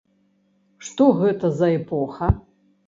Што 0.87 1.09
гэта 1.21 1.55
за 1.61 1.67
эпоха? 1.79 2.33